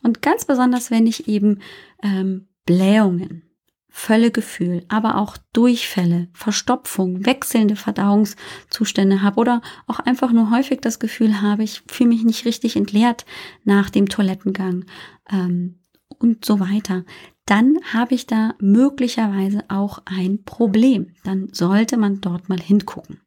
[0.03, 1.60] Und ganz besonders, wenn ich eben
[2.01, 3.43] ähm, Blähungen,
[3.89, 11.41] Völlegefühl, aber auch Durchfälle, Verstopfung, wechselnde Verdauungszustände habe oder auch einfach nur häufig das Gefühl
[11.41, 13.25] habe, ich fühle mich nicht richtig entleert
[13.63, 14.86] nach dem Toilettengang
[15.32, 15.80] ähm,
[16.19, 17.06] und so weiter,
[17.47, 21.13] dann habe ich da möglicherweise auch ein Problem.
[21.23, 23.21] Dann sollte man dort mal hingucken.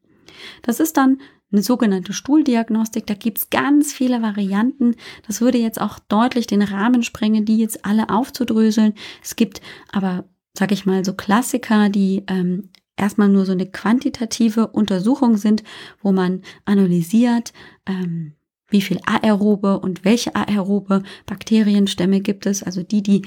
[0.61, 1.19] Das ist dann
[1.51, 3.07] eine sogenannte Stuhldiagnostik.
[3.07, 4.95] Da gibt's ganz viele Varianten.
[5.27, 8.93] Das würde jetzt auch deutlich den Rahmen sprengen, die jetzt alle aufzudröseln.
[9.23, 9.59] Es gibt
[9.91, 15.63] aber, sag ich mal, so Klassiker, die ähm, erstmal nur so eine quantitative Untersuchung sind,
[16.01, 17.53] wo man analysiert,
[17.87, 18.35] ähm,
[18.71, 23.21] wie viel aerobe und welche aerobe Bakterienstämme gibt es, also die, die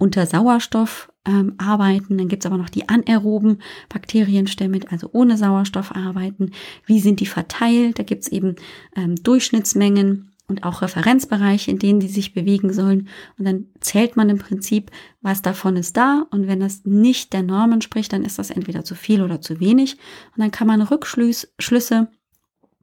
[0.00, 2.18] unter Sauerstoff ähm, arbeiten.
[2.18, 6.52] Dann gibt es aber noch die anaeroben Bakterienstämme, also ohne Sauerstoff arbeiten.
[6.86, 7.98] Wie sind die verteilt?
[7.98, 8.56] Da gibt es eben
[8.96, 13.08] ähm, Durchschnittsmengen und auch Referenzbereiche, in denen die sich bewegen sollen.
[13.38, 16.26] Und dann zählt man im Prinzip, was davon ist da.
[16.30, 19.58] Und wenn das nicht der Norm entspricht, dann ist das entweder zu viel oder zu
[19.58, 19.94] wenig.
[20.36, 22.08] Und dann kann man Rückschlüsse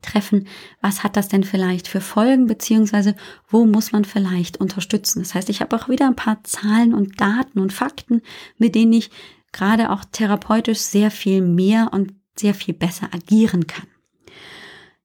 [0.03, 0.47] treffen,
[0.81, 3.15] was hat das denn vielleicht für Folgen, beziehungsweise
[3.47, 5.19] wo muss man vielleicht unterstützen.
[5.19, 8.21] Das heißt, ich habe auch wieder ein paar Zahlen und Daten und Fakten,
[8.57, 9.09] mit denen ich
[9.51, 13.87] gerade auch therapeutisch sehr viel mehr und sehr viel besser agieren kann.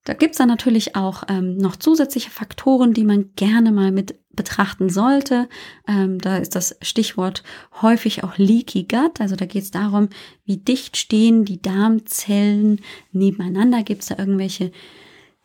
[0.09, 4.89] Da gibt's dann natürlich auch ähm, noch zusätzliche Faktoren, die man gerne mal mit betrachten
[4.89, 5.51] sollte.
[5.87, 7.43] Ähm, da ist das Stichwort
[7.83, 9.21] häufig auch Leaky Gut.
[9.21, 10.09] Also da geht es darum,
[10.47, 12.81] wie dicht stehen die Darmzellen
[13.13, 13.83] nebeneinander.
[13.83, 14.73] Gibt es da irgendwelche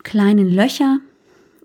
[0.02, 1.02] kleinen Löcher?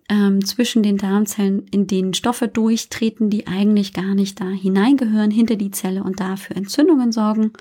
[0.09, 5.57] ähm, zwischen den Darmzellen, in denen Stoffe durchtreten, die eigentlich gar nicht da hineingehören, hinter
[5.57, 7.53] die Zelle und dafür Entzündungen sorgen.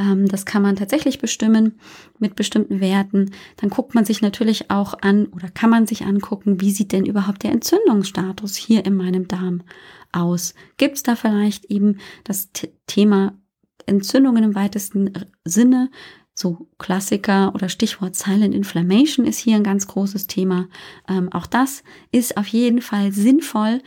[0.00, 1.78] Ähm, das kann man tatsächlich bestimmen
[2.18, 3.30] mit bestimmten Werten.
[3.58, 7.04] Dann guckt man sich natürlich auch an oder kann man sich angucken, wie sieht denn
[7.04, 9.62] überhaupt der Entzündungsstatus hier in meinem Darm
[10.12, 10.54] aus?
[10.78, 12.50] Gibt es da vielleicht eben das
[12.86, 13.38] Thema
[13.86, 15.12] Entzündungen im weitesten
[15.44, 15.90] Sinne?
[16.34, 20.68] So Klassiker oder Stichwort Silent Inflammation ist hier ein ganz großes Thema.
[21.06, 21.82] Ähm, auch das
[22.12, 23.82] ist auf jeden Fall sinnvoll.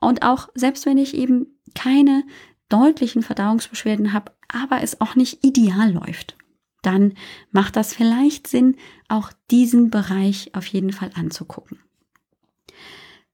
[0.00, 2.24] Und auch selbst wenn ich eben keine
[2.72, 6.36] deutlichen Verdauungsbeschwerden habe, aber es auch nicht ideal läuft,
[6.82, 7.14] dann
[7.50, 8.76] macht das vielleicht Sinn,
[9.08, 11.78] auch diesen Bereich auf jeden Fall anzugucken.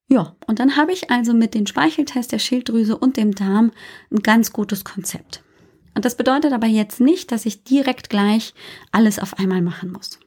[0.08, 3.72] Ja, und dann habe ich also mit dem Speicheltest der Schilddrüse und dem Darm
[4.10, 5.42] ein ganz gutes Konzept.
[5.94, 8.54] Und das bedeutet aber jetzt nicht, dass ich direkt gleich
[8.90, 10.18] alles auf einmal machen muss.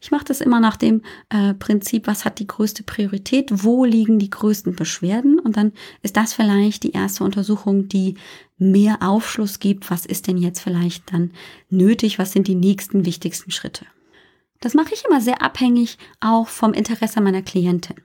[0.00, 4.18] Ich mache das immer nach dem äh, Prinzip, was hat die größte Priorität, wo liegen
[4.18, 8.16] die größten Beschwerden und dann ist das vielleicht die erste Untersuchung, die
[8.58, 11.32] mehr Aufschluss gibt, was ist denn jetzt vielleicht dann
[11.70, 13.86] nötig, was sind die nächsten wichtigsten Schritte.
[14.60, 17.96] Das mache ich immer sehr abhängig auch vom Interesse meiner Klientin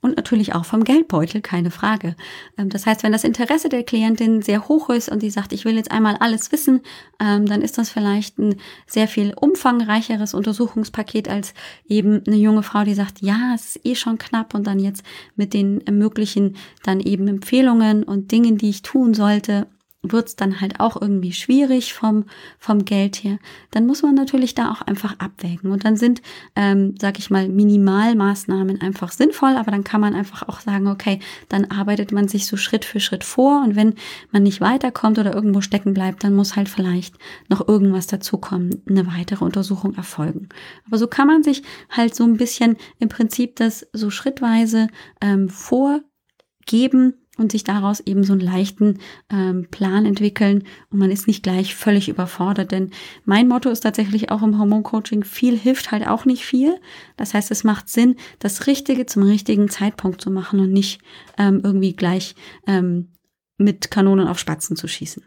[0.00, 2.16] und natürlich auch vom Geldbeutel, keine Frage.
[2.56, 5.64] Ähm, das heißt, wenn das Interesse der Klientin sehr hoch ist und die sagt, ich
[5.64, 6.80] will jetzt einmal alles wissen,
[7.20, 11.54] ähm, dann ist das vielleicht ein sehr viel umfangreicheres Untersuchungspaket als
[11.86, 15.02] eben eine junge Frau, die sagt, ja, es ist eh schon knapp und dann jetzt
[15.34, 19.66] mit den möglichen dann eben Empfehlungen und Dingen, die ich tun sollte,
[20.02, 22.24] wird es dann halt auch irgendwie schwierig vom,
[22.58, 23.38] vom Geld her,
[23.70, 25.70] dann muss man natürlich da auch einfach abwägen.
[25.70, 26.22] Und dann sind,
[26.54, 31.20] ähm, sag ich mal, Minimalmaßnahmen einfach sinnvoll, aber dann kann man einfach auch sagen, okay,
[31.48, 33.94] dann arbeitet man sich so Schritt für Schritt vor und wenn
[34.30, 37.16] man nicht weiterkommt oder irgendwo stecken bleibt, dann muss halt vielleicht
[37.48, 40.48] noch irgendwas dazukommen, eine weitere Untersuchung erfolgen.
[40.86, 44.88] Aber so kann man sich halt so ein bisschen im Prinzip das so schrittweise
[45.20, 48.98] ähm, vorgeben, und sich daraus eben so einen leichten
[49.30, 52.72] ähm, Plan entwickeln und man ist nicht gleich völlig überfordert.
[52.72, 52.90] Denn
[53.24, 56.78] mein Motto ist tatsächlich auch im Hormoncoaching, viel hilft halt auch nicht viel.
[57.16, 61.00] Das heißt, es macht Sinn, das Richtige zum richtigen Zeitpunkt zu machen und nicht
[61.38, 62.34] ähm, irgendwie gleich
[62.66, 63.12] ähm,
[63.58, 65.22] mit Kanonen auf Spatzen zu schießen.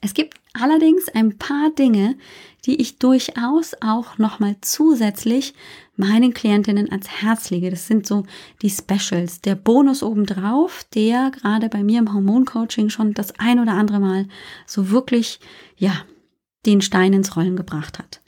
[0.00, 2.16] Es gibt allerdings ein paar Dinge,
[2.64, 5.54] die ich durchaus auch nochmal zusätzlich
[5.96, 7.70] meinen Klientinnen ans Herz lege.
[7.70, 8.24] Das sind so
[8.62, 13.72] die Specials, der Bonus obendrauf, der gerade bei mir im Hormoncoaching schon das ein oder
[13.72, 14.28] andere Mal
[14.66, 15.40] so wirklich,
[15.76, 16.04] ja,
[16.66, 18.20] den Stein ins Rollen gebracht hat.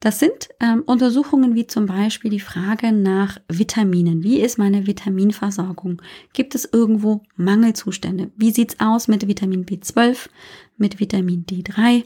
[0.00, 4.22] Das sind ähm, Untersuchungen wie zum Beispiel die Frage nach Vitaminen.
[4.22, 6.00] Wie ist meine Vitaminversorgung?
[6.32, 8.30] Gibt es irgendwo Mangelzustände?
[8.36, 10.28] Wie sieht's aus mit Vitamin B12,
[10.76, 12.04] mit Vitamin D3?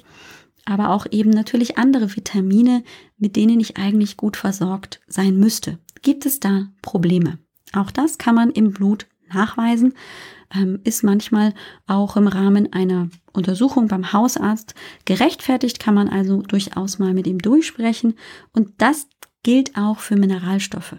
[0.64, 2.84] aber auch eben natürlich andere Vitamine,
[3.18, 5.78] mit denen ich eigentlich gut versorgt sein müsste.
[6.02, 7.38] Gibt es da Probleme?
[7.72, 9.94] Auch das kann man im Blut nachweisen,
[10.54, 11.54] ähm, ist manchmal
[11.86, 17.38] auch im Rahmen einer Untersuchung beim Hausarzt gerechtfertigt, kann man also durchaus mal mit ihm
[17.38, 18.14] durchsprechen
[18.52, 19.08] und das
[19.42, 20.96] gilt auch für Mineralstoffe.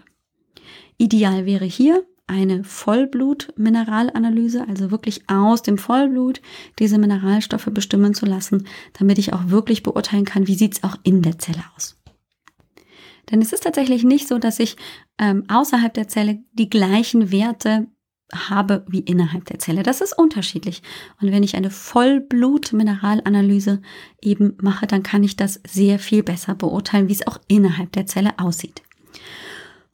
[0.98, 6.40] Ideal wäre hier eine Vollblut-Mineralanalyse, also wirklich aus dem Vollblut
[6.78, 11.22] diese Mineralstoffe bestimmen zu lassen, damit ich auch wirklich beurteilen kann, wie sieht's auch in
[11.22, 11.98] der Zelle aus.
[13.30, 14.76] Denn es ist tatsächlich nicht so, dass ich
[15.18, 17.86] ähm, außerhalb der Zelle die gleichen Werte
[18.34, 19.82] habe wie innerhalb der Zelle.
[19.82, 20.82] Das ist unterschiedlich.
[21.20, 23.82] Und wenn ich eine Vollblut-Mineralanalyse
[24.20, 28.06] eben mache, dann kann ich das sehr viel besser beurteilen, wie es auch innerhalb der
[28.06, 28.82] Zelle aussieht.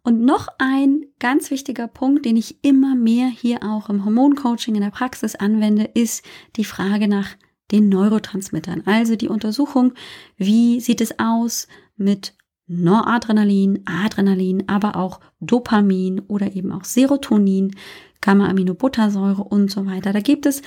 [0.03, 4.81] Und noch ein ganz wichtiger Punkt, den ich immer mehr hier auch im Hormoncoaching in
[4.81, 6.25] der Praxis anwende, ist
[6.57, 7.37] die Frage nach
[7.71, 8.83] den Neurotransmittern.
[8.87, 9.93] Also die Untersuchung,
[10.37, 12.35] wie sieht es aus mit
[12.73, 17.75] Noradrenalin, Adrenalin, aber auch Dopamin oder eben auch Serotonin,
[18.21, 20.13] Gamma-Aminobuttersäure und so weiter.
[20.13, 20.63] Da gibt es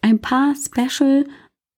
[0.00, 1.26] ein paar Special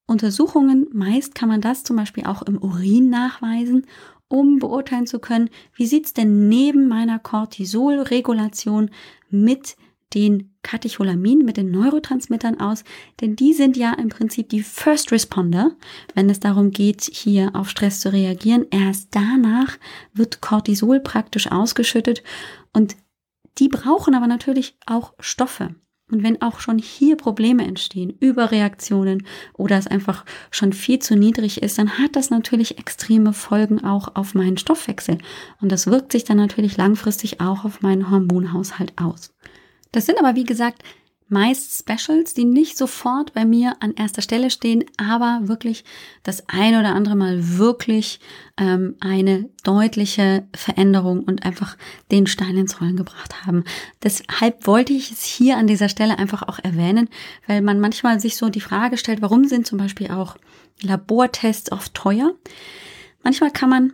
[0.06, 0.86] Untersuchungen.
[0.92, 3.86] Meist kann man das zum Beispiel auch im Urin nachweisen
[4.30, 8.90] um beurteilen zu können, wie sieht's denn neben meiner Cortisolregulation
[9.28, 9.76] mit
[10.14, 12.84] den Katecholaminen, mit den Neurotransmittern aus,
[13.20, 15.72] denn die sind ja im Prinzip die First Responder,
[16.14, 18.66] wenn es darum geht, hier auf Stress zu reagieren.
[18.70, 19.78] Erst danach
[20.12, 22.22] wird Cortisol praktisch ausgeschüttet
[22.72, 22.96] und
[23.58, 25.74] die brauchen aber natürlich auch Stoffe.
[26.10, 31.62] Und wenn auch schon hier Probleme entstehen, Überreaktionen oder es einfach schon viel zu niedrig
[31.62, 35.18] ist, dann hat das natürlich extreme Folgen auch auf meinen Stoffwechsel.
[35.60, 39.32] Und das wirkt sich dann natürlich langfristig auch auf meinen Hormonhaushalt aus.
[39.92, 40.82] Das sind aber, wie gesagt,
[41.30, 45.84] meist Specials, die nicht sofort bei mir an erster Stelle stehen, aber wirklich
[46.24, 48.18] das ein oder andere Mal wirklich
[48.58, 51.76] ähm, eine deutliche Veränderung und einfach
[52.10, 53.64] den Stein ins Rollen gebracht haben.
[54.02, 57.08] Deshalb wollte ich es hier an dieser Stelle einfach auch erwähnen,
[57.46, 60.36] weil man manchmal sich so die Frage stellt, warum sind zum Beispiel auch
[60.82, 62.34] Labortests oft teuer?
[63.22, 63.92] Manchmal kann man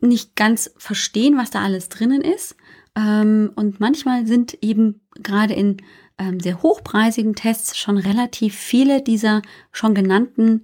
[0.00, 2.56] nicht ganz verstehen, was da alles drinnen ist.
[2.96, 5.76] Ähm, und manchmal sind eben gerade in
[6.18, 10.62] ähm, sehr hochpreisigen Tests schon relativ viele dieser schon genannten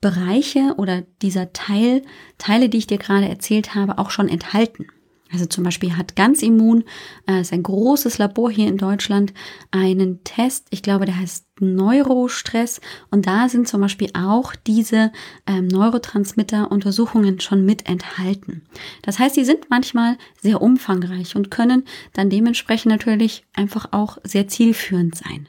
[0.00, 2.02] Bereiche oder dieser Teil,
[2.36, 4.86] Teile, die ich dir gerade erzählt habe, auch schon enthalten.
[5.30, 6.84] Also zum Beispiel hat Ganz Immun,
[7.26, 9.34] äh, ist ein großes Labor hier in Deutschland,
[9.70, 15.12] einen Test, ich glaube, der heißt Neurostress und da sind zum Beispiel auch diese
[15.46, 18.62] ähm, Neurotransmitter-Untersuchungen schon mit enthalten.
[19.02, 24.48] Das heißt, sie sind manchmal sehr umfangreich und können dann dementsprechend natürlich einfach auch sehr
[24.48, 25.48] zielführend sein.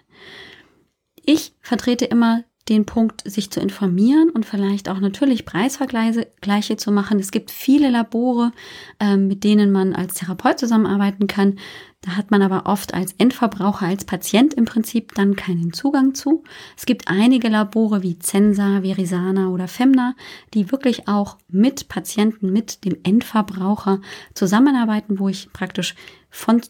[1.23, 7.19] Ich vertrete immer den Punkt, sich zu informieren und vielleicht auch natürlich Preisvergleiche zu machen.
[7.19, 8.51] Es gibt viele Labore,
[8.99, 11.57] ähm, mit denen man als Therapeut zusammenarbeiten kann.
[12.01, 16.43] Da hat man aber oft als Endverbraucher, als Patient im Prinzip dann keinen Zugang zu.
[16.77, 20.15] Es gibt einige Labore wie Zensa, Verisana oder Femna,
[20.53, 23.99] die wirklich auch mit Patienten, mit dem Endverbraucher
[24.33, 25.95] zusammenarbeiten, wo ich praktisch
[26.29, 26.61] von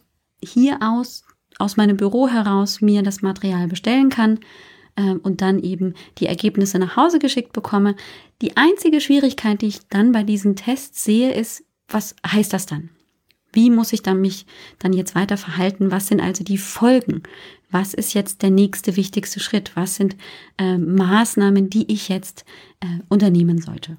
[0.41, 1.25] hier aus,
[1.59, 4.39] aus meinem Büro heraus mir das Material bestellen kann
[4.99, 7.95] äh, und dann eben die Ergebnisse nach Hause geschickt bekomme.
[8.41, 12.89] Die einzige Schwierigkeit, die ich dann bei diesen Tests sehe, ist, was heißt das dann?
[13.51, 14.45] Wie muss ich dann mich
[14.77, 15.89] dann jetzt weiter verhalten?
[15.91, 17.23] Was sind also die Folgen?
[17.71, 19.71] Was ist jetzt der nächste wichtigste Schritt?
[19.75, 20.15] Was sind
[20.57, 22.45] äh, Maßnahmen, die ich jetzt
[22.79, 23.97] äh, unternehmen sollte?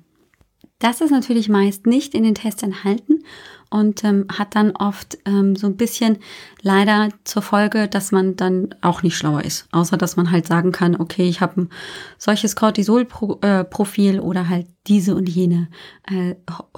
[0.78, 3.24] Das ist natürlich meist nicht in den Tests enthalten
[3.70, 6.18] und ähm, hat dann oft ähm, so ein bisschen
[6.60, 9.68] leider zur Folge, dass man dann auch nicht schlauer ist.
[9.70, 11.70] Außer dass man halt sagen kann, okay, ich habe ein
[12.18, 15.68] solches Cortisol-Profil äh, oder halt diese und jene
[16.08, 16.34] äh,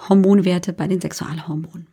[0.09, 1.89] Hormonwerte bei den Sexualhormonen.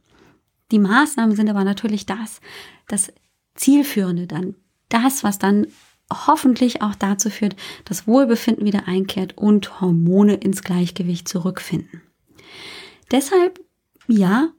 [0.71, 2.41] Die Maßnahmen sind aber natürlich das,
[2.87, 3.11] das
[3.55, 4.55] Zielführende dann,
[4.89, 5.67] das, was dann
[6.11, 12.01] hoffentlich auch dazu führt, dass Wohlbefinden wieder einkehrt und Hormone ins Gleichgewicht zurückfinden.
[13.11, 13.59] Deshalb,
[14.07, 14.49] ja,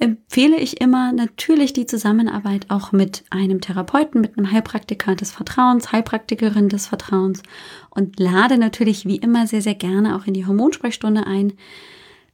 [0.00, 5.92] empfehle ich immer natürlich die Zusammenarbeit auch mit einem Therapeuten, mit einem Heilpraktiker des Vertrauens,
[5.92, 7.42] Heilpraktikerin des Vertrauens
[7.90, 11.52] und lade natürlich wie immer sehr, sehr gerne auch in die Hormonsprechstunde ein.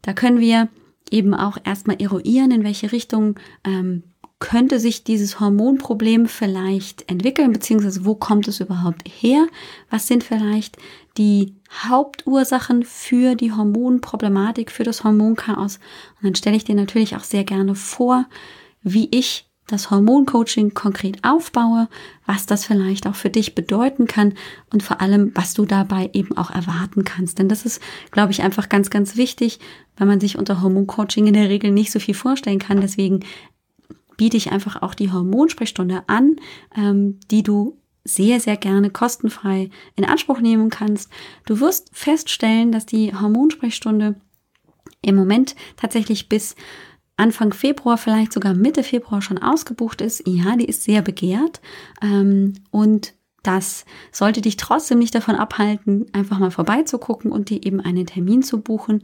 [0.02, 0.68] Da können wir
[1.10, 4.04] eben auch erstmal eruieren, in welche Richtung ähm,
[4.38, 9.46] könnte sich dieses Hormonproblem vielleicht entwickeln, beziehungsweise wo kommt es überhaupt her?
[9.90, 10.76] Was sind vielleicht
[11.18, 11.54] die
[11.88, 15.76] Hauptursachen für die Hormonproblematik, für das Hormonchaos?
[16.16, 18.26] Und dann stelle ich dir natürlich auch sehr gerne vor,
[18.82, 21.88] wie ich das Hormoncoaching konkret aufbaue,
[22.24, 24.34] was das vielleicht auch für dich bedeuten kann
[24.72, 27.38] und vor allem, was du dabei eben auch erwarten kannst.
[27.38, 29.58] Denn das ist, glaube ich, einfach ganz, ganz wichtig,
[29.96, 32.80] weil man sich unter Hormoncoaching in der Regel nicht so viel vorstellen kann.
[32.80, 33.20] Deswegen
[34.16, 36.36] biete ich einfach auch die Hormonsprechstunde an,
[36.76, 37.76] ähm, die du
[38.06, 41.10] sehr, sehr gerne kostenfrei in Anspruch nehmen kannst.
[41.44, 44.16] Du wirst feststellen, dass die Hormonsprechstunde
[45.02, 46.56] im Moment tatsächlich bis
[47.16, 50.22] Anfang Februar, vielleicht sogar Mitte Februar schon ausgebucht ist.
[50.26, 51.60] Ja, die ist sehr begehrt.
[52.02, 57.80] Ähm, und das sollte dich trotzdem nicht davon abhalten, einfach mal vorbeizugucken und dir eben
[57.80, 59.02] einen Termin zu buchen.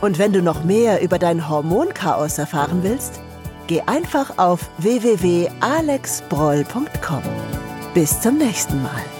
[0.00, 3.20] Und wenn du noch mehr über dein Hormonchaos erfahren willst,
[3.66, 7.22] geh einfach auf www.alexbroll.com.
[7.94, 9.15] Bis zum nächsten Mal.